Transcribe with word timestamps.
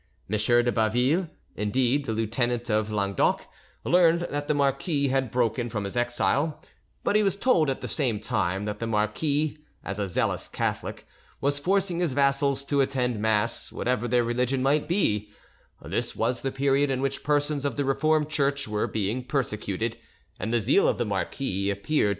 M. 0.31 0.39
de 0.39 0.71
Baville, 0.71 1.29
indeed, 1.55 2.05
the 2.07 2.11
Lieutenant 2.13 2.71
of 2.71 2.91
Languedoc, 2.91 3.45
learned 3.83 4.21
that 4.31 4.47
the 4.47 4.55
marquis 4.55 5.09
had 5.09 5.29
broken 5.29 5.69
from 5.69 5.83
his 5.83 5.95
exile; 5.95 6.59
but 7.03 7.15
he 7.15 7.21
was 7.21 7.35
told, 7.35 7.69
at 7.69 7.81
the 7.81 7.87
same 7.87 8.19
time, 8.19 8.65
that 8.65 8.79
the 8.79 8.87
marquis, 8.87 9.59
as 9.83 9.99
a 9.99 10.09
zealous 10.09 10.47
Catholic, 10.47 11.05
was 11.39 11.59
forcing 11.59 11.99
his 11.99 12.13
vassals 12.13 12.65
to 12.65 12.81
attend 12.81 13.19
mass, 13.19 13.71
whatever 13.71 14.07
their 14.07 14.23
religion 14.23 14.63
might 14.63 14.87
be: 14.87 15.29
this 15.83 16.15
was 16.15 16.41
the 16.41 16.51
period 16.51 16.89
in 16.89 17.03
which 17.03 17.23
persons 17.23 17.63
of 17.63 17.75
the 17.75 17.85
Reformed 17.85 18.27
Church 18.29 18.67
were 18.67 18.87
being 18.87 19.23
persecuted, 19.23 19.99
and 20.39 20.51
the 20.51 20.59
zeal 20.59 20.87
of 20.87 20.97
the 20.97 21.05
marquis 21.05 21.69
appeared 21.69 22.07
to 22.09 22.09
M. 22.09 22.09